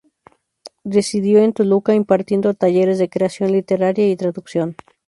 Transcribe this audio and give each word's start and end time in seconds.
Residió 0.83 1.37
en 1.43 1.53
Toluca 1.53 1.93
impartiendo 1.93 2.55
talleres 2.55 2.97
de 2.97 3.07
creación 3.07 3.51
literaria 3.51 4.07
y 4.07 4.09
de 4.09 4.17
traducción. 4.17 4.75